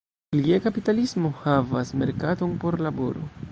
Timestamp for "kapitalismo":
0.65-1.31